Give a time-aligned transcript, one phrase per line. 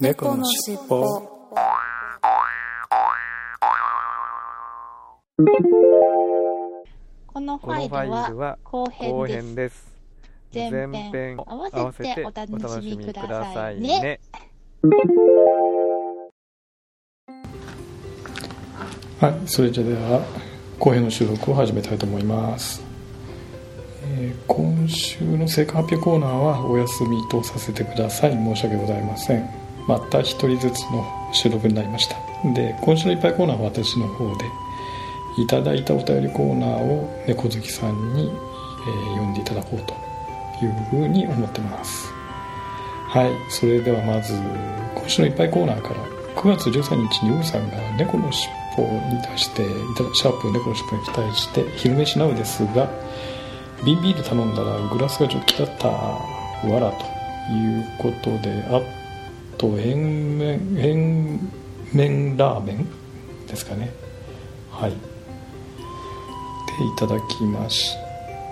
[0.00, 1.04] 猫のしっぽ
[7.26, 9.92] このファァイルは後後編です。
[10.54, 14.20] 前編合わせてお楽しみくださいねね。
[19.20, 20.24] はいそれじゃでは
[20.78, 22.82] 後編の収録を始めたいと思います、
[24.04, 29.59] えー今週の成果発表コーナーはお休みとさせてください申し訳ございません
[29.90, 32.16] また一人ずつの収録になりました。
[32.54, 34.44] で今週のいっぱいコーナーは私の方で
[35.36, 42.12] いただいたお便りコーナーを猫好きさんに、えー読んでいただこうというふうに思ってます。
[43.08, 44.32] はいそれではまず
[44.94, 45.96] 今週のいっぱいコーナーから
[46.36, 48.82] 9月13日にウーさんが猫の尻尾
[49.12, 49.64] に対して
[50.14, 52.88] シャープ猫の尻尾に対して昼飯なのですが
[53.84, 57.04] 瓶ビール頼んだらグラスがジョッキだったわらと
[57.52, 58.99] いうことであっ
[59.60, 61.38] と塩麺塩
[61.92, 62.86] 麺ラーメン？
[63.46, 63.92] ですかね。
[64.70, 64.90] はい。
[64.90, 64.98] でい
[66.96, 67.94] ただきまし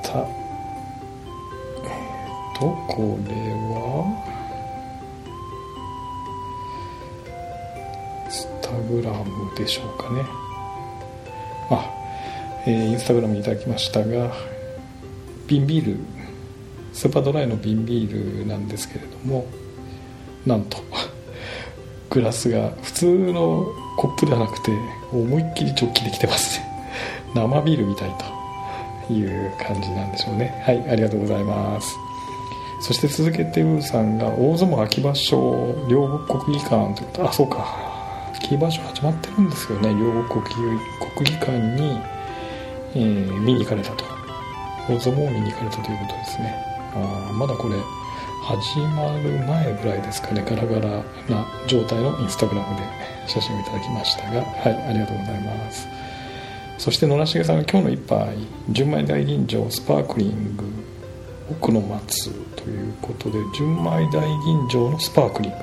[0.05, 0.19] た。
[0.19, 1.87] え
[2.53, 4.05] っ、とこれは
[8.27, 10.22] インスタグラムでしょうかね。
[11.70, 11.91] あ、
[12.67, 14.34] えーインスタグラムにいただきましたが
[15.47, 15.97] 瓶ビール。
[16.93, 19.47] スーパードライの瓶ビールなんですけれども
[20.45, 20.83] なんと
[22.11, 24.73] グラスが普通のコップではなくて
[25.12, 26.67] 思いっきりジョッキできてますね。
[27.34, 28.11] 生ビールみたい
[29.06, 30.62] という感じなんでしょうね。
[30.65, 31.97] はいありがとうございます。
[32.81, 37.28] そして続けてウーさんが大相撲秋場所両国国技館ということ。
[37.28, 37.89] あそうか。
[38.37, 39.91] 秋場所始まってるんですよね。
[39.91, 42.00] 両国国技館に、
[42.95, 44.05] えー見に行かれたと。
[44.89, 46.55] 大相撲を見に行かれたということですね。
[46.95, 47.75] あまだこれ
[48.48, 50.88] 始まる前ぐらいですかねガラガラ
[51.28, 52.82] な状態のインスタグラムで
[53.27, 55.86] 写真をいただきましたがはいありがとうございます。
[56.78, 58.38] そして野良重さんが今日の一杯
[58.70, 60.64] 純米大吟醸スパークリング。
[61.50, 65.58] 奥の松ということで純米大吟醸のスパークリング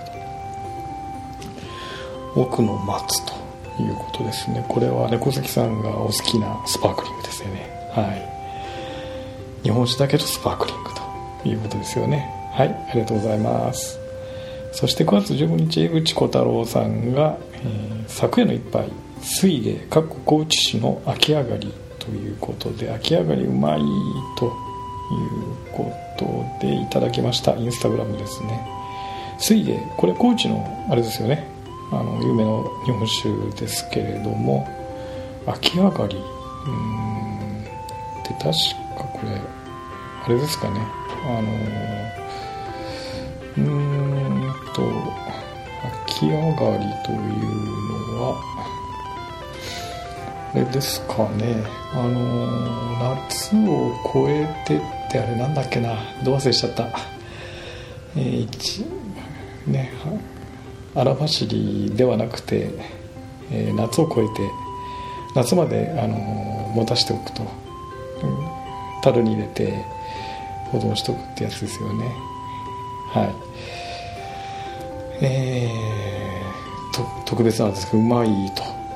[2.36, 3.34] 奥の松と
[3.82, 4.64] いうことですね。
[4.70, 7.68] これは猫好きさんがお好きなスパークリングですよね。
[7.96, 9.64] はい。
[9.64, 12.35] 日本酒だけどスパークリングということですよね。
[12.56, 14.00] はいありがとうございます。
[14.72, 18.88] そして9月15日江口小太郎さんが、えー昨夜の一杯
[19.20, 23.82] 水芸かっこ高知市の秋上がりということで秋上がりうまい
[24.38, 24.52] という
[25.74, 27.56] ことでいただきました。
[27.56, 28.66] インスタグラムですね。
[29.40, 31.46] 水芸これ高知のあれですよね。
[31.92, 32.52] あの有名な
[32.86, 34.66] 日本酒ですけれども
[35.46, 36.16] 秋上がり。
[36.16, 37.64] うーん。
[37.64, 37.70] で
[38.40, 38.44] 確
[38.98, 39.42] かこれ
[40.26, 40.80] あれですかね。
[41.28, 42.25] あの
[43.58, 44.82] うーんと
[46.08, 48.36] 秋上がりというのは
[50.54, 51.64] あれですかね。
[51.94, 52.48] あの
[53.20, 55.98] 夏を越えてってあれなんだっけな。
[56.24, 56.88] どう忘れしちゃった。
[58.16, 58.86] えー一
[59.68, 59.92] ね
[60.94, 62.70] 荒走りではなくて、
[63.52, 64.50] えー夏を越えて
[65.36, 66.16] 夏まであの
[66.74, 67.46] 持たしておくと、
[69.04, 69.84] 樽に入れて
[70.72, 72.16] 保存しておくってやつですよね。
[73.16, 73.34] はい。
[75.22, 78.34] えー、と特別なんですけどうまいと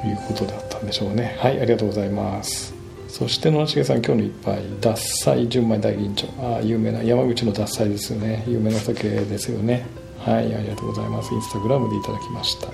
[0.07, 1.38] いうことだったんでしょうね。
[1.40, 2.74] はいありがとうございます。
[3.08, 6.28] そして野重さん今日の一杯獺祭純米大吟醸。
[6.41, 8.44] ああ有名な山口の獺祭ですよね。
[8.47, 9.85] 有名な酒ですよね。
[10.19, 11.34] はいありがとうございます。
[11.34, 12.68] インスタグラムでいただきました。
[12.68, 12.74] は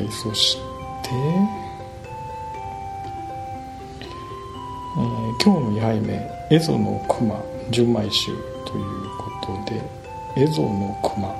[0.00, 0.62] いそして
[1.12, 1.62] えー
[5.44, 7.34] 今日の2杯目「エゾの熊
[7.70, 8.32] 純米酒」
[8.70, 9.01] という
[9.46, 9.82] ことで
[10.36, 11.34] 「エゾの熊」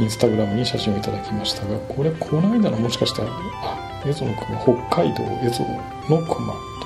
[0.00, 3.28] インスタグラムに写真をいただきましたがこれこの間のもしかしたら
[3.62, 4.58] あエゾの熊
[4.88, 5.62] 北海道エゾ
[6.08, 6.34] の熊という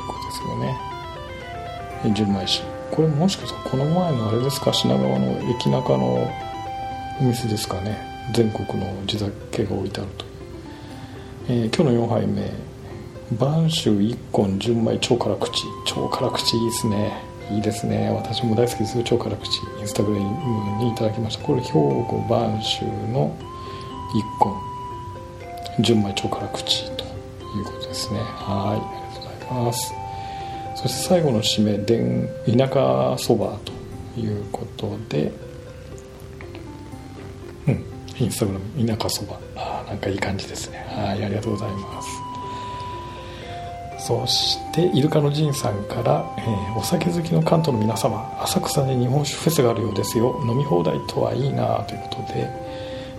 [0.06, 0.78] ことですよね。
[2.14, 6.30] 純米酒これもしかしたらこの前のあれですか品川の駅中の
[7.20, 7.98] お店ですかね。
[8.34, 10.24] 全国の地酒が置いてあると、
[11.48, 12.50] えー今日の4杯目。
[13.36, 15.64] 播州一本純米超辛口。
[15.84, 17.27] 超辛口いいですね。
[17.50, 18.10] いいですね。
[18.10, 19.02] 私も大好きです。
[19.04, 21.44] 超辛口インスタグラムにいただきました。
[21.44, 23.34] これ兵庫播州の
[24.14, 24.54] 一本
[25.80, 28.20] 純米超辛口ということですね。
[28.20, 29.94] はいありがとうございます。
[30.76, 31.78] そして最後の締め
[32.56, 33.72] 田舎そばと
[34.20, 35.32] いうことで。
[37.66, 37.84] うん
[38.18, 39.38] インスタグラム田舎そば。
[39.56, 40.84] あなんかいい感じですね。
[40.90, 42.27] はいありがとうございます。
[44.08, 50.40] そしてイルカの仁さんから、えーお酒好きの関東の皆様浅草で日本酒フェスがあるようですよ。
[50.48, 52.48] 飲み放題とはいいなということで、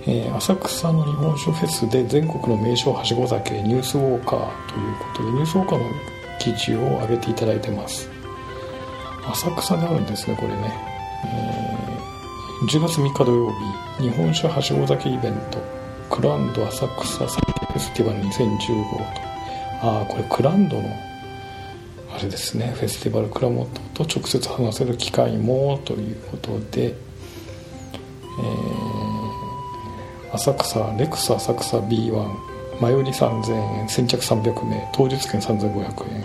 [0.07, 5.85] えー浅草の日本酒フェスで全国の名所はしご酒ニュースウォーカーということでニュースウォーカーの
[6.39, 8.09] 記事を上げていただいてます。
[9.31, 10.73] 浅草であるんですねこれね、
[11.25, 13.51] えー10月3日土曜
[13.99, 15.59] 日日本酒はしご酒イベント
[16.09, 19.28] クランド浅草酒フェスティバル2015と。
[19.81, 20.89] ああこれクランドの
[22.13, 28.89] あれですねフェスティバル蔵元と直接話せる機会もということで、えー
[30.31, 32.11] 浅草レクサ浅草 B1
[32.79, 36.23] 前売り3000円先着300名当日券3500円、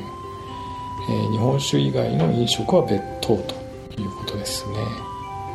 [1.09, 3.55] えー日本酒以外の飲食は別途と
[4.01, 4.75] いうことですね。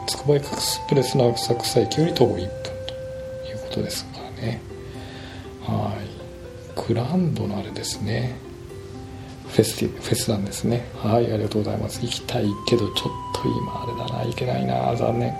[0.07, 2.47] つくばエクスプレスの浅草駅より徒歩1分
[3.43, 4.61] ということですからね。
[5.61, 6.08] はい。
[6.87, 8.35] クランドのあれですね。
[9.49, 10.87] フェスティフェスなんですね。
[10.95, 12.01] はいありがとうございます。
[12.01, 14.23] 行きたいけどちょっと今あれだな。
[14.25, 14.95] 行けないな。
[14.95, 15.33] 残念。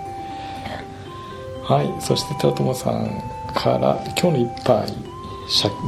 [1.64, 3.22] はいそして寺友さん
[3.54, 4.86] から「今日の一杯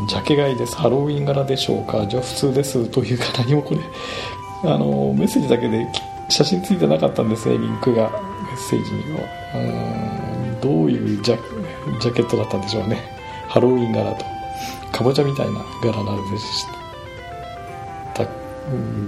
[0.09, 0.77] ジャケ買いです。
[0.77, 2.07] ハロウィン柄でしょうか？
[2.07, 3.81] じゃあ普通です」というか何もこれ
[4.71, 5.87] あのメッセージだけで
[6.29, 7.49] 写真ついてなかったんです。
[7.49, 9.21] ねリンクがメッセージには
[9.55, 9.59] う
[10.57, 11.39] んどういうジャ
[12.01, 12.99] ジャケットだったんでしょうね。
[13.49, 14.32] ハロウィン柄と。
[14.93, 16.83] かぼちゃみたいな柄なのでした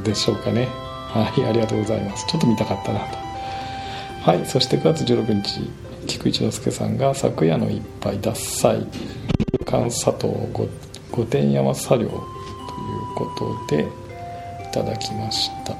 [0.02, 0.68] でしょうかね。
[1.08, 2.26] はいありがとうございます。
[2.26, 3.16] ちょっと見たかったなと。
[4.22, 5.70] はいそして9月16日
[6.06, 8.86] 菊一之助さんが「昨夜の一杯獺祭
[9.64, 10.28] 関佐藤
[11.12, 12.20] 御殿山茶寮」という
[13.16, 13.30] こ
[13.68, 13.86] とでい
[14.72, 15.74] ただきました。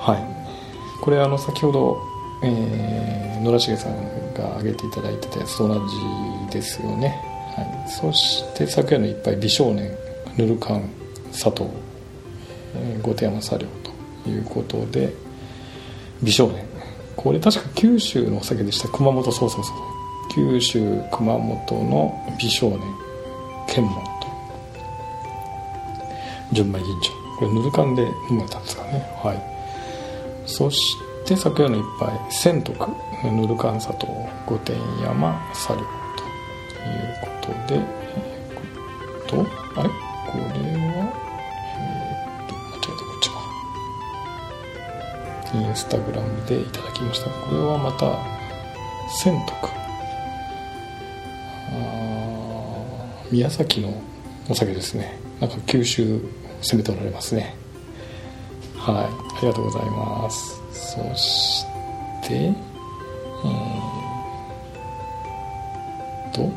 [0.00, 0.24] はい。
[1.02, 1.98] これあの先ほど、
[2.42, 5.74] えー、野良重さんが挙げていただいてたやつと同
[6.48, 7.08] じですよね、
[7.56, 9.90] はい、そして昨夜の一杯美少年
[10.36, 10.88] ヌルカン
[11.32, 11.64] 佐藤、
[12.76, 13.66] えー、御殿山茶寮
[14.24, 15.12] ということで
[16.22, 16.64] 美少年。
[17.16, 18.88] これ確か九州のお酒でした。
[18.88, 19.76] 熊本そうそうそう。
[20.32, 22.80] 九州熊本の美少年
[23.66, 24.10] 剣門と。
[26.52, 27.10] 純米吟醸。
[27.38, 29.10] これぬる缶で飲まれたんですかね。
[29.22, 29.42] はい。
[30.46, 30.96] そし
[31.28, 32.90] て昨夜の一杯千徳
[33.22, 34.06] ぬる缶砂糖
[34.46, 39.46] 御殿山茶寮ということでえーと
[39.78, 39.90] あれ？
[39.90, 40.48] これは
[41.76, 43.34] えーと間違えたこっちか。
[45.54, 47.30] インスタグラムでいただきました。
[47.30, 48.18] これはまた
[49.22, 49.68] 千徳。
[53.30, 54.02] 宮崎の
[54.48, 55.18] お酒ですね。
[55.40, 56.22] なんか九州
[56.62, 57.54] 攻めておられますね。
[58.78, 58.94] はい。
[59.04, 59.10] あ
[59.42, 60.62] りがとうございます。
[60.78, 61.64] そし
[62.22, 66.50] てえー、と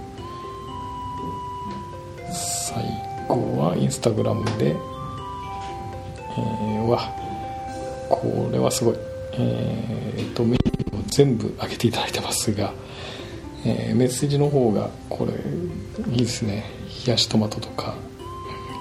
[2.31, 2.83] 最
[3.27, 4.75] 後はインスタグラムで
[6.37, 6.99] えー、わ
[8.09, 8.95] これはすごい。
[9.33, 12.73] えー、とメニューを全部上げていただいてますが、
[13.65, 15.33] えーメッセージの方がこれ
[16.11, 16.65] いいですね。
[17.05, 17.95] 冷やしトマトとか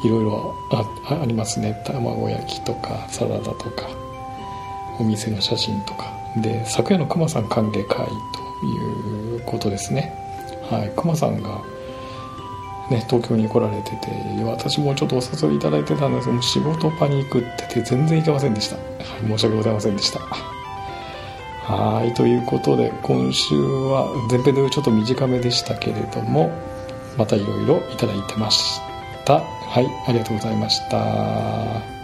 [0.04, 0.84] いろいろあ
[1.14, 1.82] あありますね。
[1.86, 3.99] 卵焼きとかサラダとか。
[5.00, 6.12] お店の写真とか。
[6.36, 10.14] で昨夜のくまさん歓迎会ということですね。
[10.70, 10.90] はい。
[10.90, 11.60] くまさんが
[12.90, 14.08] ね、東京に来られてて
[14.44, 16.28] 私もちょっとお誘いいただいてたんです。
[16.28, 20.20] けど仕事パニックってて全然行けませんでした、はい、申し訳ございませんでした。
[21.72, 22.12] はい。
[22.14, 26.50] ということで今週は前編でちょっと短めでしたけれども
[27.16, 28.80] またいろいろいただいてまし
[29.24, 29.40] た。
[29.40, 29.86] はい。
[30.08, 31.99] ありがとうございました。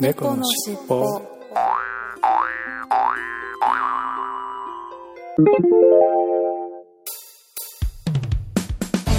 [0.00, 1.20] 猫のしっぽ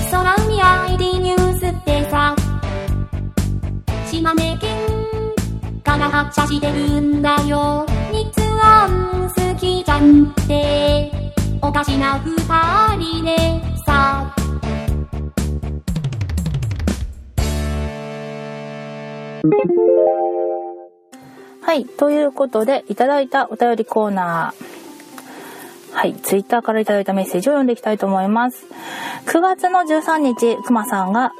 [0.09, 2.33] 空海 ID ニュースってさ
[4.09, 4.69] 島根県
[5.83, 7.85] から発車してるんだよ。
[8.11, 8.25] 日
[8.61, 11.11] 安好きじゃんって。
[11.61, 12.37] おかしな二
[12.97, 13.35] 人で
[13.85, 14.33] さ。
[21.69, 21.85] はい。
[21.85, 25.95] ということで、いただいたお便りコーナー。
[25.95, 26.15] はい。
[26.15, 28.65] ツイッターからいただいたメッセージを読んでいきたいと思います。
[29.27, 31.31] 9月の13日、くまさんが、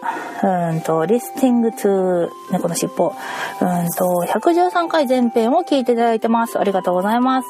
[0.44, 3.12] うんと、リスティングトゥー猫のしっぽ、
[3.60, 6.60] うんと、113回前編を聞いていただいてます。
[6.60, 7.48] ありがとうございます。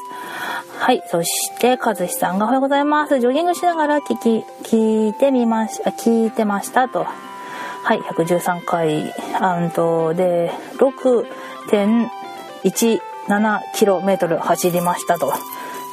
[0.78, 1.02] はい。
[1.08, 3.20] そして、かずしさんがおはようございます。
[3.20, 7.04] ジョギングしながら聞き、聞いてみまし、あ聞いてましたと。
[7.82, 7.98] はい。
[7.98, 10.50] 113回、あんと、で、
[12.64, 15.32] 17km 走りましたと。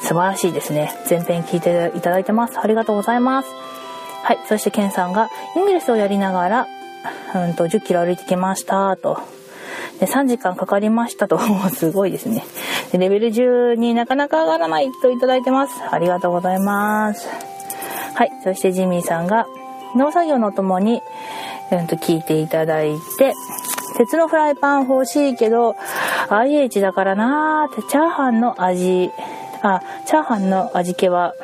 [0.02, 0.92] 素晴らしいですね。
[1.08, 2.58] 前編聞いていただいてます。
[2.58, 3.48] ありがとうございます。
[4.22, 4.38] はい。
[4.48, 6.66] そしてケンさんが、イングレスをやりながら、
[7.34, 9.18] うんと、10キロ歩いてきました、と。
[10.00, 11.38] で、3時間かかりましたと。
[11.74, 12.44] すごいですね。
[12.92, 15.74] で、レベル10になかなか上がらないといただいてます。
[15.90, 17.28] ありがとうございます。
[18.14, 18.32] はい。
[18.44, 19.46] そしてジミーさんが、
[19.96, 21.02] 農作業のともに、
[21.70, 23.34] うんと聞いていただいて、
[23.98, 25.74] 鉄のフライパン欲しいけど、
[26.28, 29.10] IH だからなーって、チャーハンの味、
[29.60, 31.34] あ、チャーハンの味気は、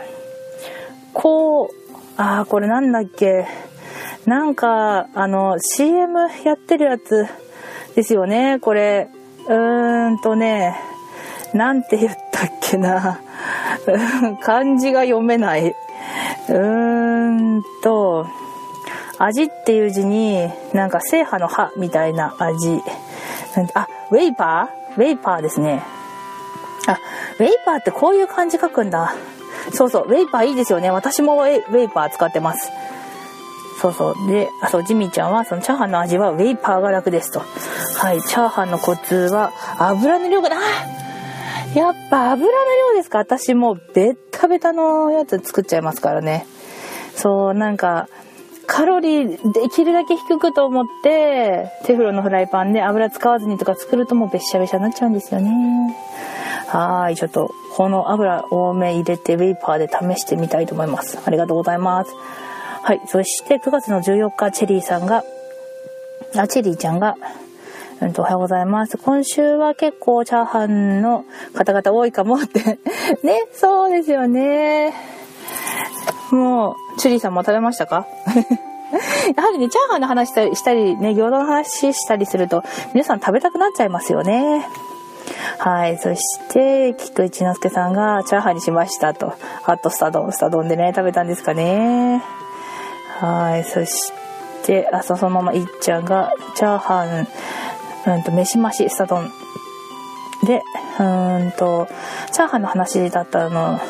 [1.12, 1.68] こう、
[2.16, 3.48] あー、これなんだっけ。
[4.24, 7.26] なんか、あの、CM やってるやつ
[7.96, 9.08] ですよね、これ。
[9.48, 10.76] うーんとね、
[11.54, 13.20] なんて言ったっけな。
[14.42, 15.66] 漢字が読めない。
[15.70, 18.28] うーんと、
[19.18, 22.80] 味っていう字に、なんか制覇の歯みたいな味。
[23.74, 25.82] あ、ウェイパーウェイパーですね。
[26.86, 26.98] あ、
[27.38, 29.14] ウェイパーってこういう漢字書くんだ。
[29.72, 30.90] そうそう、ウェイパーいいですよね。
[30.90, 32.70] 私もウェイパー使ってます。
[33.80, 34.30] そうそう。
[34.30, 37.40] で、あ、そう、ジミーちゃんは、そのチャーハンの味はウェイパーが楽ですと。
[37.40, 42.52] はい、チャーハンのコツは、油の量が、あやっぱ油の
[42.92, 46.46] 量ですか私もうベッタベタのやつ作っちゃいますからね。
[47.16, 48.08] そう、なんか、
[48.74, 55.96] カロリーできるだけ低くと思って、テフロンのフライパンで油使わずにとか作るともうべっしゃべしゃになっちゃうんですよね。
[56.66, 61.20] はい、ちょっと、この油多め入れてウェイパーで試してみたいと思います。
[61.24, 62.10] ありがとうございます。
[62.82, 65.22] はい、そして9月の14日、チェリーさんが、
[66.36, 67.14] あ、チェリーちゃんが、
[68.00, 68.98] うんと、おはようございます。
[68.98, 72.80] 今週は結構チャーハンの方々多いかもって
[73.22, 75.14] ね、そうですよね。
[76.34, 78.06] もう、チュリーさんも食べましたか？
[79.36, 82.62] やはりね、チャーハンの話したり、ね、餃子の話したりすると、
[82.92, 84.66] 皆さん食べたくなっちゃいますよね。
[85.58, 85.96] はい。
[85.98, 89.34] そして、菊一之助さんがチャーハンにしましたと。
[89.64, 92.22] あとスタ丼、スタ丼でね、食べたんですかね。
[93.20, 93.64] はい。
[93.64, 94.12] そし
[94.64, 97.26] て、あ、そのままいっちゃんが、チャーハン、
[98.06, 99.32] うんと、飯増し、スタ丼。
[100.44, 100.62] で、
[101.00, 101.02] う
[101.48, 101.88] んと、
[102.32, 103.80] チャーハンの話だったの、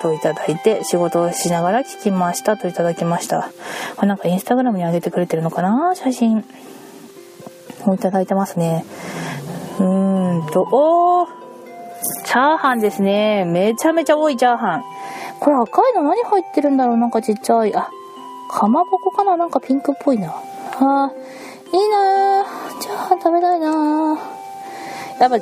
[0.00, 3.50] といただいて、仕事をしながら聞きましたといただきました。
[3.96, 5.94] これなんかインスタグラムに上げてくれてるのかな？
[5.94, 6.44] 写真。
[7.86, 8.84] をいただいてますね。
[9.78, 11.28] うーんと、おー
[12.26, 13.46] チャーハンですね。
[13.46, 14.84] めちゃめちゃ多いチャーハン。
[15.40, 16.96] これ赤いの何入ってるんだろう？
[16.98, 17.74] なんかちっちゃい。
[17.74, 17.88] あ、
[18.50, 19.38] かまぼこかな？
[19.38, 20.28] なんかピンクっぽいな。
[20.28, 22.80] あー、いいなー。
[22.80, 25.20] チャーハン食べたいなー。
[25.20, 25.38] やっぱ、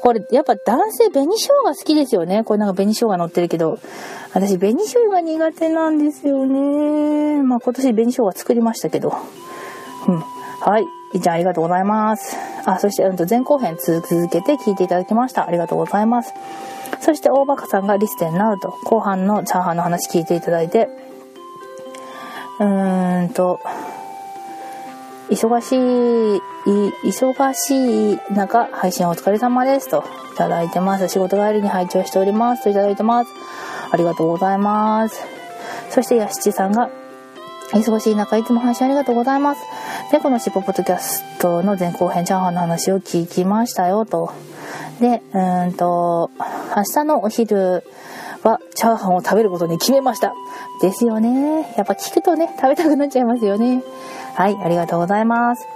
[0.00, 2.44] これ、やっぱ男性紅生姜好きですよね。
[2.44, 3.78] これなんか紅生姜乗ってるけど。
[4.32, 7.42] 私紅生姜苦手なんですよね。
[7.42, 9.12] まあ今年紅生姜作りましたけど。
[10.06, 10.22] うん。
[10.60, 10.84] はい。
[11.14, 12.36] いちゃんありがとうございます。
[12.64, 15.46] あ、そして、うんと前後編続けて聞いていただきました。
[15.46, 16.34] ありがとうございます。
[17.00, 20.88] そして、大バカさんがリステンナウと後半のチャーハンの話聞いていただいて、
[22.60, 23.60] うーんと、
[25.30, 26.42] 忙しい、
[27.04, 31.08] 忙しい中、配信お疲れ様ですといただいてます。
[31.08, 33.30] 仕事帰りに拝聴しておりますといただいてます。
[33.90, 35.22] ありがとうございます。
[35.90, 36.88] そして、やしちさんが、
[37.72, 39.60] 忙しい中、いつも配信ありがとうございます。
[40.10, 44.32] で、このしっぽポッドキャストの前後編チャーハンの話を聞きましたよと。
[44.98, 46.30] で、うんと、
[46.74, 47.84] 明日のお昼
[48.42, 50.32] はチャーハンを食べることに決めました。
[50.80, 51.74] ですよね。
[51.76, 53.82] やっぱ聞くとね、食べたくなっちゃいますよね。
[54.38, 55.66] はい、ありがとうございます。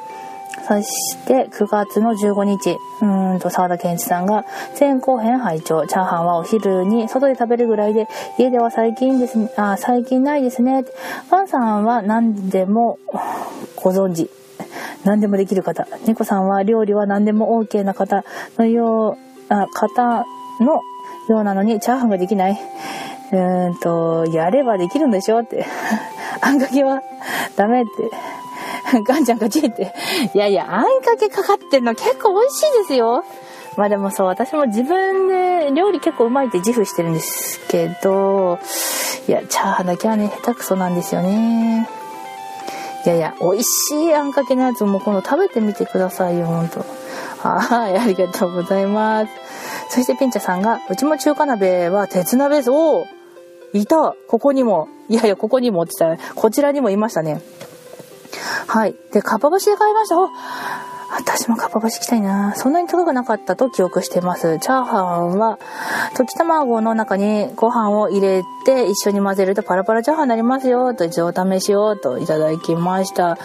[0.69, 4.45] そして9月の15日、うーんと沢田健一さんが
[4.79, 8.07] 前後編拝聴チャーハンはお昼に外で食べるぐらいで
[8.39, 10.83] 家では最近ですね、あ、最近ないですね。
[10.83, 13.01] ファンさんは何でも
[13.75, 14.31] ご存知。
[15.03, 15.89] 何でもできる方。
[16.07, 18.25] 猫さんは料理は何でも OK な方
[18.59, 19.19] のよ
[19.51, 20.25] う、あ、方
[20.61, 20.81] の
[21.29, 22.61] ようなのにチャーハンができない。
[23.33, 25.67] うーんと、やればできるんでしょって。
[26.41, 27.03] あんかけは
[27.57, 28.42] ダメって。
[29.05, 29.95] ガンちゃんガチって。
[30.35, 33.25] いやいや、あんかけかかってんの結構美味しいですよ。
[33.77, 38.59] まあでもそう、私も自分で料理結構うまいって自負してるんですけど、
[39.27, 41.89] いや、チャーハンだけはね、下手くそなんですよね。
[43.07, 46.85] いやいや、美味しいあんかけのやつも今度食べてみてくださいよ、ほんと。
[47.39, 49.33] はい、ありがとうございます。
[49.89, 52.71] そしてピンチャさんが、うちも中華鍋は鉄鍋です。
[52.71, 53.05] お
[53.73, 54.89] いたここにも。
[55.09, 57.41] いやいや、ここにもって言ったら、こちらにもいましたね。
[58.67, 58.95] はい。
[59.13, 60.19] で、かっぱ橋で買いました。
[60.21, 60.29] お
[61.15, 62.55] 私もかっぱ橋行きたいな。
[62.57, 64.59] そんなに高くなかったと記憶してます。
[64.61, 65.59] チャーハンは、
[66.15, 70.95] 溶き卵の中にご飯を入れて一緒に混ぜるとパラパラチャーハンになりますよ。
[70.95, 73.37] と一応お試しようといただきました。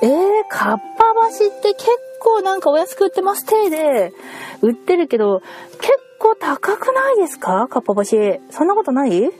[0.00, 0.10] えー、
[0.50, 1.04] かっぱ
[1.38, 4.12] 橋って結構なんかお安く売ってます体で
[4.60, 5.42] 売ってるけど、
[5.80, 7.68] 結構高くないですか？
[7.68, 8.40] かっぱ橋。
[8.50, 9.16] そんなことない？
[9.16, 9.30] い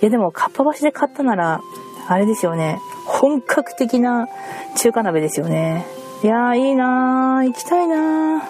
[0.00, 1.60] やでもかっぱ橋で買ったなら
[2.08, 2.80] あれですよね
[3.18, 4.28] 本格的な
[4.76, 5.86] 中華鍋ですよね。
[6.22, 8.40] いやーいいなー行きたいなー。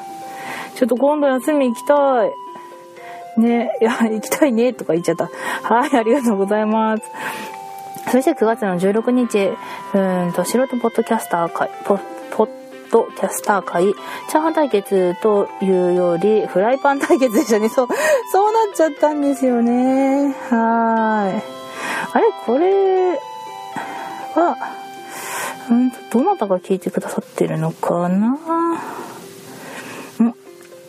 [0.74, 2.32] ちょっと今度休み行きたい。
[3.40, 5.28] ねいや行きたいねとか言っちゃった。
[5.62, 7.02] はいありがとうございます。
[8.10, 9.52] そして9月の16日
[9.94, 11.98] うんと素人ポッドキャスター会ポ
[12.30, 12.48] ポッ
[12.90, 17.68] ドキャスター会チャーハン対決というよりフライパン対決でしたね。
[17.68, 17.88] そう
[18.32, 20.34] そうなっちゃったんですよね。
[20.50, 21.42] はい。
[22.12, 23.20] あれこれ
[24.40, 24.56] は、
[25.70, 28.32] うん、どなたが聞いてくださってるのかな？
[28.32, 28.36] ん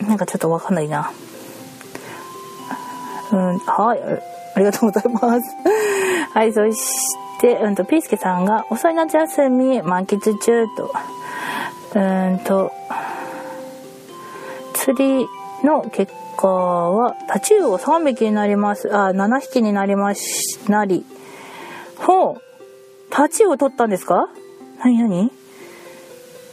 [0.06, 1.10] なんかちょっとわかんないな。
[3.32, 4.00] うん、はい、
[4.54, 5.56] ありがとうございます。
[6.32, 6.80] はい、そし
[7.40, 10.94] て、うんと、ピースケさんが、遅い夏休み満喫中と、
[11.94, 12.72] うんと、
[14.74, 15.26] 釣り
[15.64, 18.88] の結果は、タチウオ3匹になります。
[18.94, 21.04] あ、7匹になりまし、なり。
[21.98, 22.47] ほう。
[23.18, 24.28] タチウオ取ったんですか？
[24.78, 25.32] なになに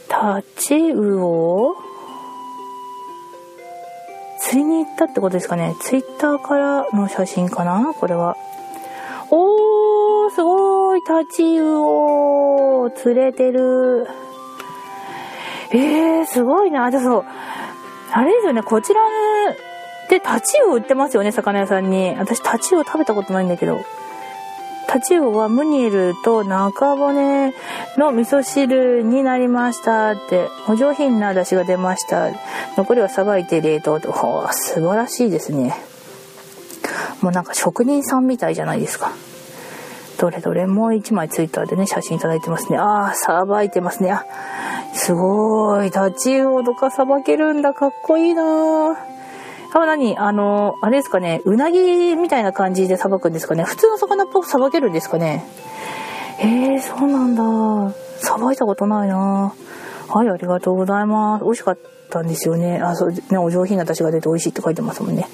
[0.08, 1.76] タチウオ
[4.40, 5.76] 釣りに行ったってことですかね？
[5.80, 7.94] ツイッターからの写真かな？
[7.94, 8.34] これは。
[9.30, 14.08] おー、すごいタチウオ釣れてる。
[15.70, 16.90] えー、すごいな。
[16.90, 17.24] じゃそう。
[18.10, 19.00] あれですよね、こちら
[20.10, 22.16] でタチウオ売ってますよね、魚屋さんに。
[22.18, 23.84] 私タチウオ食べたことないんだけど。
[24.96, 27.52] タチウオはムニエルと中骨
[27.98, 32.30] の味噌汁になりましたって、お上品な出汁が出ました。
[32.78, 35.74] 残りはさばいて冷凍と、ほう、素晴らしいですね。
[37.20, 39.12] もうなんか職人さんみたいじゃないですか。
[40.18, 42.78] どれどれもう一枚ツイッターでね、写真いただいてますね。
[42.78, 44.10] ああ、さばいてますね。
[44.12, 44.24] あ、
[44.94, 45.90] すごい。
[45.90, 47.74] タチウオとかさばけるんだ。
[47.74, 48.96] かっこいいな
[49.82, 53.64] あ、何あの、あれですかね、うなぎみたいな感じでさばくんですかね。
[53.64, 55.44] 普通の魚っぽくさばけるんですかね。
[56.40, 57.94] えー、そうなんだ。
[58.18, 59.54] さばいたことないな
[60.08, 61.44] はい、ありがとうございます。
[61.44, 61.78] 美味しかっ
[62.10, 62.78] たんですよね。
[62.78, 65.28] あ、そう、ね、お上品な出汁が出て美味しいって書いてますもんね。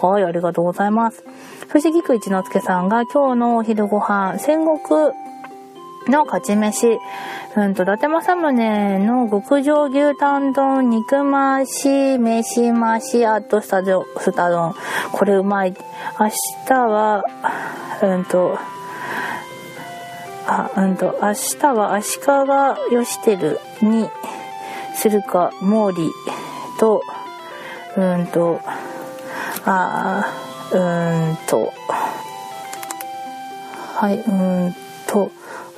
[0.00, 1.24] はい、ありがとうございます。
[1.70, 5.12] そして、菊一之輔さんが今日のお昼ご飯、戦国
[6.08, 6.98] の勝ち飯、
[7.56, 14.74] うんと、伊達政宗の極上牛タン丼、肉増し、飯増し、あとスタジオ、スタ丼。
[15.12, 15.74] これうまい。
[16.18, 16.28] 明
[16.66, 17.24] 日は、
[18.02, 18.58] うんと、
[20.46, 24.08] あ、うんと、明日は足利義輝に
[24.94, 26.10] するか、毛利
[26.78, 27.02] と、
[27.96, 28.60] うんと、
[29.64, 30.24] あ、
[30.72, 31.72] うんと、
[33.94, 34.32] はい、う
[34.68, 34.74] ん
[35.06, 35.30] と、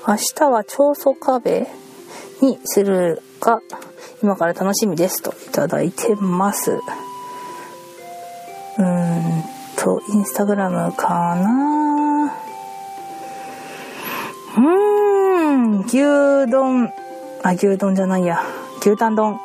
[0.07, 1.67] 明日は長宗壁
[2.43, 3.63] にするか、
[4.23, 6.73] 今から楽しみですといただいてます。
[6.73, 9.45] うーん
[9.77, 12.35] と、インスタグラムかな？
[14.57, 14.63] うー
[15.57, 16.93] ん、牛丼、
[17.43, 18.43] あ、牛丼じゃないや。
[18.81, 19.41] 牛タン丼。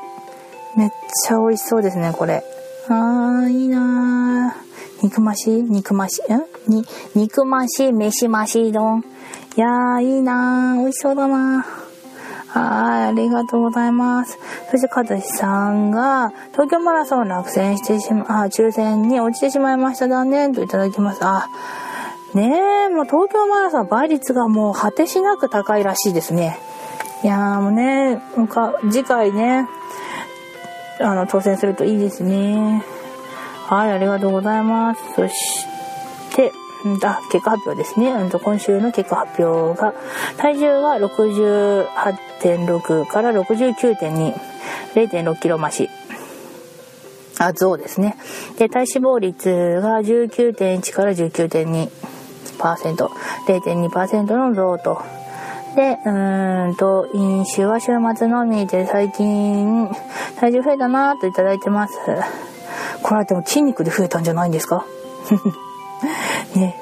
[0.76, 0.90] めっ
[1.26, 2.44] ちゃ美味しそうですね、これ。
[2.90, 5.04] あー、いいなー。
[5.04, 5.50] 肉増し？
[5.64, 6.22] 肉増し？
[6.30, 6.44] ん？
[6.70, 6.84] に、
[7.16, 7.94] 肉増し？
[7.94, 9.06] 飯増し丼。
[9.56, 10.82] いやー、いいなー。
[10.82, 11.66] 美味しそうだな
[12.48, 14.40] はい、ありがとうございます。
[14.72, 20.08] そして、かずしさんが、東京マラソン落選してしま、あ、抽選に落ちてしまいました。
[20.08, 21.20] 残念といただきます。
[21.24, 21.48] あ、
[22.34, 26.60] ねえ、もう東京マラソン倍率がもう果てしなく高いらしいですね。
[27.24, 28.22] いやーもうね、
[28.92, 29.68] 次回ね、
[31.02, 32.84] あの、当選するといいですね。
[33.68, 35.02] はい、ありがとうございます。
[35.16, 35.68] そし
[37.00, 38.12] て、あ、結果発表ですね。
[38.12, 39.94] うん今週の結果発表が、
[40.38, 44.34] 体重が68.6から69.2、
[44.96, 45.90] 0.6キロ増し。
[47.40, 48.18] あ、増ですね。
[48.58, 51.90] で、体脂肪率が19.1から19.2%、
[53.48, 55.02] 0.2%の増と。
[55.76, 59.88] で、うーんと、飲酒は週末のみで最近、
[60.40, 61.94] 体重増えたなぁといただいてます。
[63.04, 64.84] これはでも筋肉で増えたんじゃないんですか？
[66.56, 66.76] ね。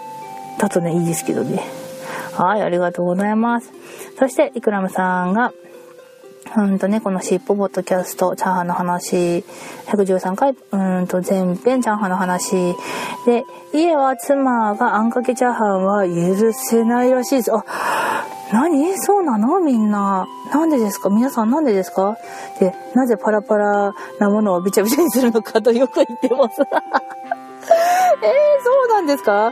[0.60, 1.64] だとね、いいですけどね。
[2.34, 3.72] はい、ありがとうございます。
[4.20, 5.52] そして、イクラムさんが、
[6.56, 9.44] うんとね、このしっぽボットキャスト、チャーハンの話、
[9.88, 12.74] 113回、うんと前編チャーハンの話
[13.26, 17.52] で、家は妻があんかけチャーハンは許せないらしいです。
[17.54, 17.66] あ、
[18.54, 18.98] 何？
[18.98, 19.60] そうなの？
[19.60, 20.26] みんな。
[20.54, 21.10] なんでですか？
[21.10, 22.18] 皆さんなんでですか？
[22.62, 26.62] で、なぜパラパラなものをびちゃびちゃにするのかとよく言ってます。
[28.22, 29.52] えー、そうなんですか？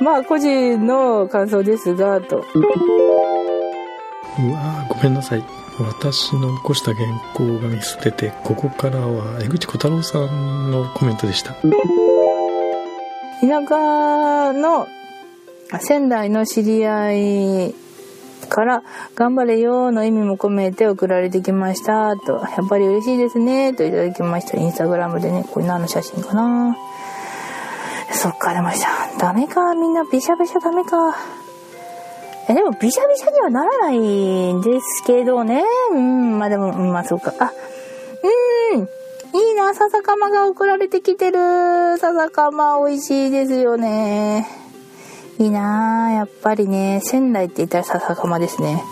[0.00, 2.38] まあ、個人の感想ですが、と。
[2.38, 2.40] う
[4.52, 5.44] わごめんなさい。
[5.78, 11.52] 私の残した原稿が見捨てて、ここからは江口小太郎さんのコメントでした。
[13.42, 14.86] 田舎の
[15.80, 17.12] 仙台の知り合
[17.68, 17.74] い
[18.48, 18.82] から
[19.14, 26.76] 「頑張れよ」の意味も込めて送られてきましたと「やっぱり嬉しいですね」といただきましたインスタグラムでねこれ何の写真かな
[28.16, 31.14] そっかでもさダメかみんなびしゃびしゃダメか。
[32.48, 35.64] えでもびしゃびしゃにはならないんですけどね。
[35.90, 37.34] うんまあでも、まあそうか。
[37.38, 37.52] あ
[38.74, 38.88] うん。
[39.38, 41.98] いいな笹かまが送られてきてる。
[41.98, 44.46] 笹かま美味しいですよね。
[45.38, 48.82] いいなやっぱりね、仙台って言ったら笹かまですね。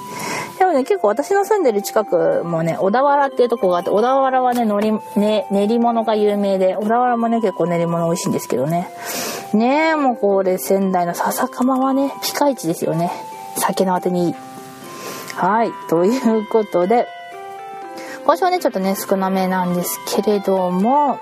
[0.74, 8.90] ね、結構私の住んでる近くもね、小田原っていうとこがあって、小田原はね、のり、ね、練り物が有名で、小田原もね、結構練り物美味しいんですけどね。
[9.52, 13.10] ねえ、もうこれ仙台の笹かまはね、ピカイチですよね。
[13.56, 14.34] 酒のあてにいい。
[15.36, 17.06] はい、ということで、
[18.24, 21.18] 今週はね、ちょっとね、少なめなんですけれども、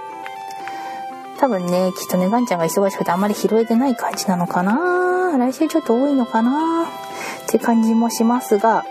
[1.38, 8.84] 多分ね、きっとね、ガンちゃんが忙しくてあまり拾えてない感じなのかな来週ちょっと多いのかなって感じもしますが、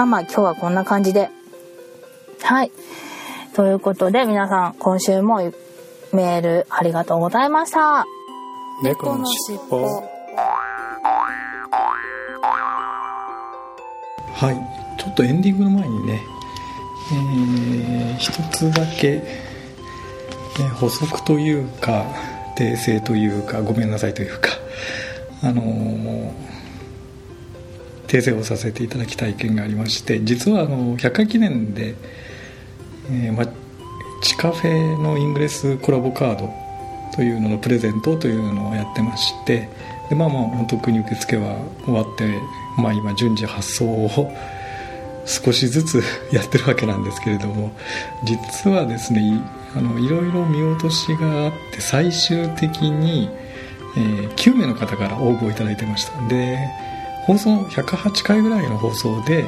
[0.00, 1.28] まあまあ今日はこんな感じで。
[2.40, 2.72] はい。
[3.52, 5.52] ということで皆さん今週も
[6.14, 8.06] メールありがとうございました。
[8.82, 9.84] 猫のしっぽ。
[14.32, 14.98] はい。
[14.98, 16.22] ちょっとエンディングの前にね、
[17.12, 19.22] えー、一つだけね、
[20.76, 22.06] 補足というか
[22.56, 24.48] 訂正というかごめんなさいというか
[25.42, 26.49] あのー、
[28.10, 31.94] 訂正をさせていただきたい件がありまして実はあの100回記念で、
[33.08, 33.46] えーま、
[34.20, 36.50] チカフェのイングレスコラボカード
[37.14, 39.68] というののプレゼントというのをやってまして
[40.08, 42.40] でまあまあ特に受付は終わって、
[42.76, 44.10] まあ、今順次発送を
[45.24, 47.70] 少しずつやってるわけなんですけれども
[48.24, 49.40] 実はですね
[49.76, 53.30] あのいろいろ見落としがあって最終的に、
[53.96, 56.26] えー、9名の方から応募をいただいてました。
[56.26, 56.58] で
[57.30, 59.44] 放送108回ぐらいの放送で、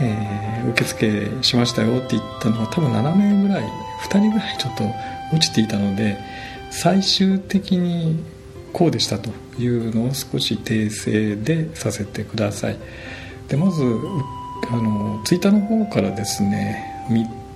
[0.00, 3.64] えー、受付しましたよって言ったのは多分7名ぐらい
[4.02, 4.84] 2人ぐらいちょっと
[5.32, 6.18] 落ちていたので
[6.70, 8.18] 最終的に
[8.72, 12.76] こうでしたというのを少し訂正でさせてください。
[13.46, 13.84] でまず
[14.68, 17.06] あのツイッターの方からですね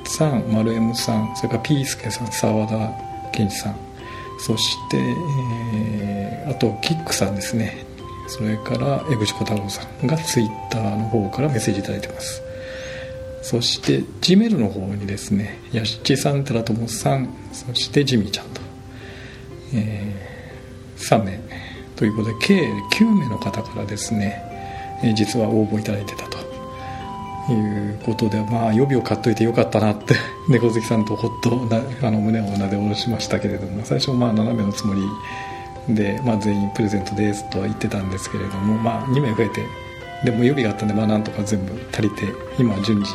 [0.04, 2.92] さん丸 M さんそれからピースケさん澤田
[3.32, 3.76] 健一さん
[4.38, 4.96] そして、
[5.74, 7.89] えー、あとキックさんですね。
[8.30, 12.42] それから江口小太郎さんがツイッターの方からメッセージ頂いてます。
[13.42, 18.60] そして G メルの方にですねやしちさん寺友さんそしてジミーちゃんと、
[19.74, 21.40] えー、3名
[21.96, 24.42] ということで計9名の方からですね、
[25.16, 26.38] 実は応募いただいてたと。
[27.52, 30.14] いうことでまあ予備を買っといてよかったなって
[30.48, 35.02] 猫好きさんとほっとなあの胸をなで下ろしましたけれども最初まあ斜めのつもり
[35.88, 39.66] で、まあ、全員プレゼントですとは言ってたんですけれども、まあ、2名増えて
[40.24, 42.26] でも予備があったんで、まあ、なんとか全部足りて
[42.58, 43.14] 今順次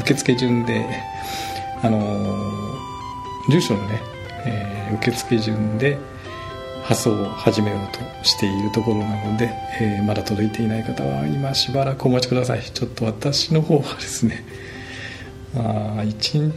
[0.00, 0.84] 受付順で
[1.82, 4.00] あのー、住所のね、
[4.46, 5.98] えー、受付順で
[6.84, 12.62] 発送を始めようとしているところなので、えー、まだ届いていない方は今しばらくお待ちください。
[12.62, 14.44] ちょっと私の方はですね
[15.56, 16.04] あ1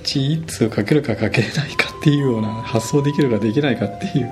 [0.03, 4.31] 日1通かけるかかけないかっていうような発送できるかできないかっていう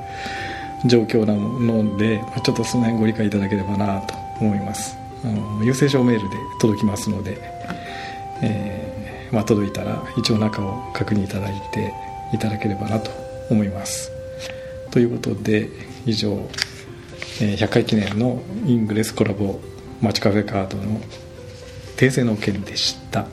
[0.85, 4.97] 状況なのでちょっとその辺ご理解いただければなと思います。
[5.23, 7.37] あの郵政省メールで届きますので、
[8.41, 11.93] えー、まあ、届いたら一応中を確認いただいて
[12.33, 13.11] いただければなと
[13.49, 14.11] 思います。
[14.91, 15.69] ということで
[16.05, 16.37] 以上、
[17.41, 19.59] え100回記念のイングレスコラボ
[20.01, 21.01] マチカフェカードの
[21.97, 23.25] 訂正の件でした。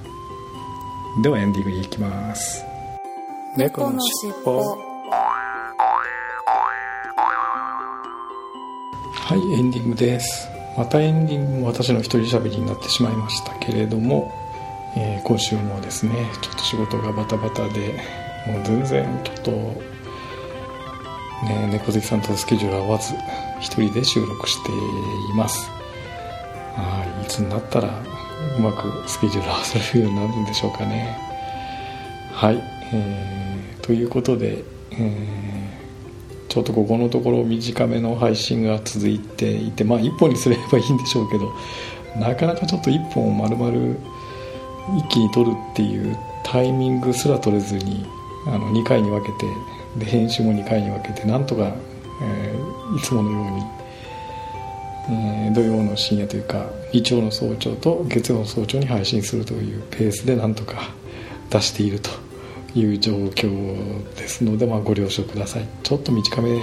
[1.23, 2.65] ではエンディングに行きます。
[3.57, 4.92] 猫のしっぽ
[9.33, 10.47] はいエンディングです。
[10.77, 14.31] またエンディングも私の一人喋りになってしまいましたけれども、
[14.95, 17.99] えー、今週もですねちょっと仕事がバタバタで
[18.47, 19.51] もう全然ちょっと
[21.47, 23.15] ね、猫好きさんとスケジュール合わず
[23.59, 24.75] 一人で収録してい
[25.35, 25.67] ます。
[26.77, 27.89] はいいつになったら
[28.59, 31.17] うまくスケジュール合わせるようになるんでしょうかね。
[32.35, 35.62] はい、えー、ということで、えー、
[36.53, 41.51] ちょっとここのところ短めの配信が続いていてまあ1本にすればいいんでしょうけど
[42.21, 43.97] なかなかちょっと1本を丸々
[44.99, 48.05] 一気に撮るっていうタイミングすら取れずに
[48.47, 49.47] あの2回に分けて
[49.99, 51.75] で編集も2回に分けてなんとか、
[52.21, 53.63] えー、いつものように、
[55.09, 60.91] えー、土曜の深夜というか日曜の早朝と月曜の早朝に配信するというペースでなんとか
[61.49, 62.11] 出していると。
[62.75, 65.67] いう状況ですので、まあ、ご了承ください。
[65.83, 66.59] ちょっと短め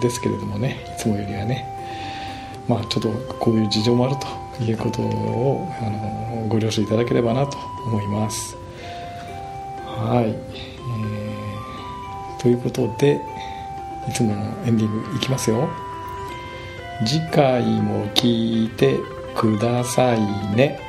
[0.00, 1.66] ですけれどもねいつもよりはね。
[2.68, 4.16] まあちょっとこういう事情もある
[4.56, 8.56] ということをあのご了承いただければなと思います。
[9.86, 13.20] はい、えー、ということで
[14.08, 15.68] いつものエンディングいきますよ。
[17.06, 18.98] 次回も聞いて
[19.34, 20.20] ください
[20.56, 20.83] ね。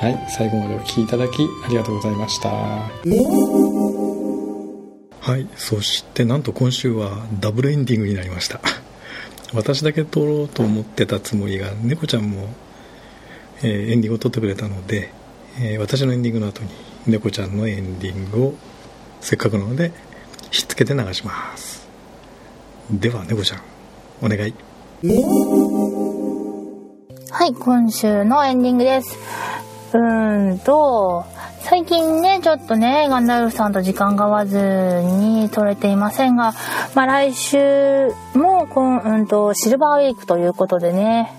[0.00, 2.48] はい最後までお聴きいただきありがとうございました。
[2.48, 2.88] は
[5.36, 8.62] いそしてなんと今週はダブルエンディングになりました。
[9.52, 12.48] 私だけ撮ろうと思ってたつもりが猫ちゃんも、
[13.60, 15.12] えー、エンディングを撮ってくれたので、
[15.60, 16.70] えー、私のエンディングの後に
[17.06, 18.54] 猫ちゃんのエンディングを
[19.20, 19.92] せっかくなので
[20.50, 21.86] しつけて流します。
[22.90, 23.60] では猫ちゃん
[24.22, 24.54] お願い。
[27.30, 29.49] はい、今週のエンディングです。
[29.92, 31.24] うんと、
[31.60, 36.54] 最近ね、ちょっとね、ガンダルフさんと時間が合わずに撮れていませんが、
[36.94, 41.32] まあ来週も、こん、うんと、シルバーウィークということでね、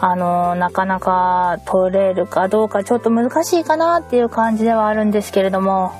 [0.00, 5.92] あの、なかなか撮れるかどうかちょっと難しいかなっていう感じではあるんですけれども、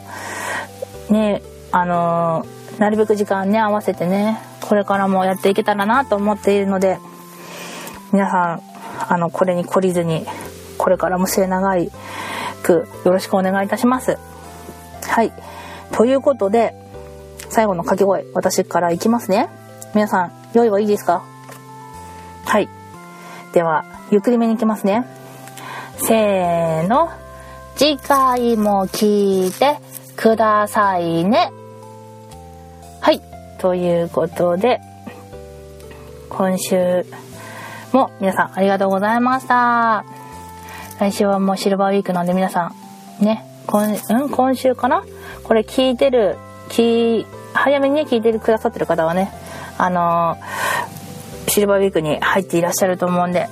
[1.10, 2.46] ね、あの、
[2.78, 6.98] なるべく時間ね、合わせてね、これからもやっていけたらなと思っているので
[8.12, 8.62] 皆さん
[9.12, 10.24] あのこれに懲りずに
[10.78, 11.90] これからも末長い
[12.62, 14.18] くよろしくお願いいたします。
[15.02, 15.32] はい。
[15.92, 16.74] ということで
[17.50, 19.48] 最後の掛け声私からいきますね。
[19.94, 21.22] 皆さん用意はいいですか？
[22.46, 22.68] はい。
[23.52, 25.06] ではゆっくりめにいきますね。
[25.98, 27.10] せーの。
[27.76, 29.78] 次回も聞いて
[30.16, 31.52] くださいね。
[33.00, 33.20] はい。
[33.58, 34.80] ということで、
[36.28, 37.04] 今週
[37.92, 40.04] も皆さんありがとうございました。
[40.98, 42.72] 来週はもうシルバーウィークなんで皆さ
[43.20, 45.04] ん、ね、今、うん、今週かな？
[45.42, 46.37] これ聞いてる、
[46.68, 49.30] き、早めにね、聞いてくださってる方はね、
[49.76, 53.48] あのー、シルバーウィークに入っていらっしゃると思うんで、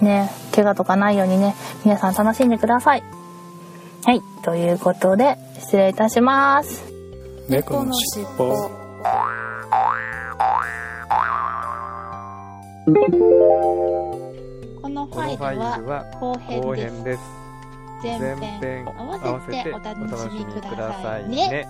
[0.00, 3.02] ね、怪我とかないようにね、皆さん楽しんでください。
[4.04, 6.84] はい、ということで、失礼いたします。
[7.48, 8.70] 猫のしっぽ。
[14.94, 17.20] このファイルは後編です。
[18.00, 18.92] 前編合
[19.32, 21.66] わせてお楽しみくださいね。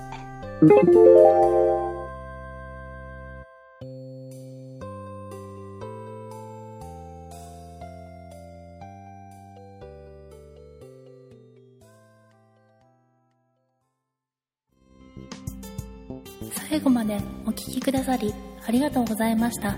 [16.68, 18.34] 最後までお聴きくださり
[18.66, 19.76] ありがとうございました。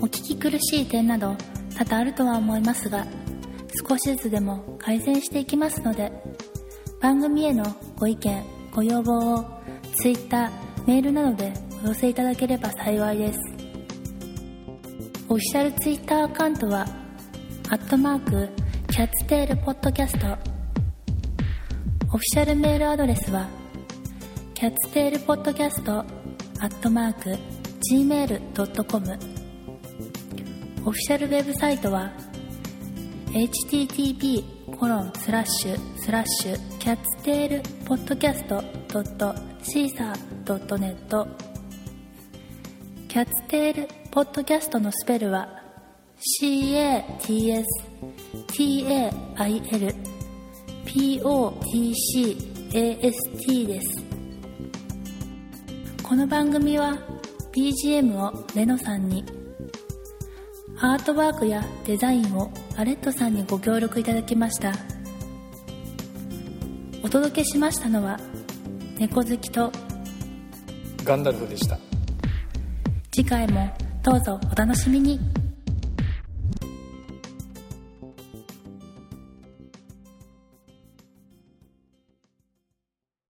[0.00, 1.36] お聞き苦しい点など
[1.76, 3.06] 多々あるとは思いますが、
[3.88, 6.12] 少しずつでも改善していきますので、
[7.00, 7.64] 番組への
[7.96, 9.44] ご意見、ご要望を
[10.00, 10.50] Twitter、
[10.86, 11.52] メールなどで
[11.84, 13.40] お寄せいただければ幸いです。
[15.28, 16.86] オフィシャル Twitter アカウントは、
[17.70, 18.48] アットマーク、
[18.88, 20.26] キャッツテールポッドキャスト。
[22.08, 23.48] オフィシャルメールアドレスは、
[24.54, 26.04] Cat's Tail Podcast ア
[26.66, 27.36] ットマーク
[27.90, 29.31] gmail.com
[30.84, 32.10] オフィシャルウェブサイトは
[33.28, 38.60] http コロンスラッシュスラッシュ Cat's Tail Podcast
[39.62, 41.28] Seesaa dot net。
[43.08, 45.62] Cat's Tail Podcast のスペルは
[46.42, 47.62] CATSTAIL
[50.84, 54.02] POTCAST です。
[56.02, 56.98] この番組は
[57.52, 59.24] BGM をレノさんに
[60.84, 64.72] アートワークやデザインをアレットさんにご協力いただきました。
[67.04, 68.18] お届けしましたのは
[68.98, 69.70] 猫好きと
[71.04, 71.78] ガンダルフでした。
[73.12, 73.70] 次回も
[74.02, 75.20] どうぞお楽しみに